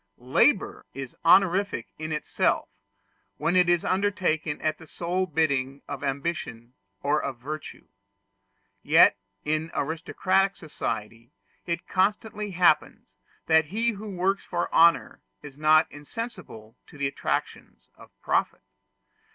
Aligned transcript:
Labor 0.17 0.87
is 0.95 1.15
honorific 1.23 1.89
in 1.99 2.11
itself, 2.11 2.67
when 3.37 3.55
it 3.55 3.69
is 3.69 3.85
undertaken 3.85 4.59
at 4.59 4.79
the 4.79 4.87
sole 4.87 5.27
bidding 5.27 5.83
of 5.87 6.03
ambition 6.03 6.73
or 7.03 7.21
of 7.21 7.37
virtue. 7.37 7.87
Yet 8.81 9.15
in 9.45 9.69
aristocratic 9.75 10.57
society 10.57 11.33
it 11.67 11.87
constantly 11.87 12.49
happens 12.49 13.17
that 13.45 13.65
he 13.65 13.91
who 13.91 14.09
works 14.15 14.43
for 14.43 14.73
honor 14.73 15.21
is 15.43 15.55
not 15.55 15.85
insensible 15.91 16.75
to 16.87 16.97
the 16.97 17.05
attractions 17.05 17.87
of 17.95 18.09
profit. 18.23 18.63